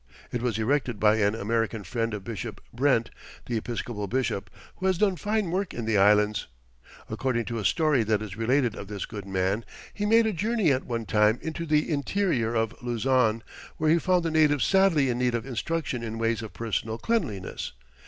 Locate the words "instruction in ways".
15.45-16.41